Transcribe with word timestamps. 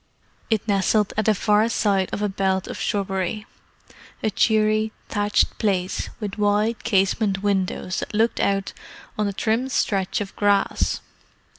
It 0.49 0.67
nestled 0.67 1.13
at 1.15 1.25
the 1.25 1.35
far 1.35 1.69
side 1.69 2.09
of 2.11 2.23
a 2.23 2.27
belt 2.27 2.65
of 2.67 2.79
shrubbery: 2.81 3.45
a 4.23 4.31
cheery, 4.31 4.91
thatched 5.09 5.59
place, 5.59 6.09
with 6.19 6.39
wide 6.39 6.83
casement 6.83 7.43
windows 7.43 7.99
that 7.99 8.11
looked 8.15 8.39
out 8.39 8.73
on 9.15 9.27
a 9.27 9.31
trim 9.33 9.69
stretch 9.69 10.19
of 10.19 10.35
grass. 10.35 11.01